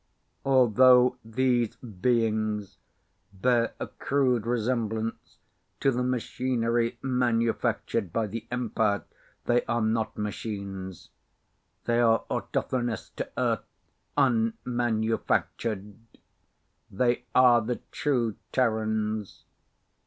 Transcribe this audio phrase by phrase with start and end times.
[0.47, 2.79] Although these beings
[3.31, 5.37] bear a crude resemblance
[5.79, 9.03] to the machinery manufactured by the Empire,
[9.45, 11.11] they are not machines.
[11.85, 13.67] They are autochthonous to Earth,
[14.17, 15.99] unmanufactured.
[16.89, 19.43] They are the true Terrans.